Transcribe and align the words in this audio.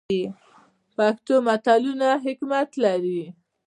پښتو 0.95 1.33
متلونه 1.47 2.09
حکمت 2.25 2.69
لري 2.83 3.21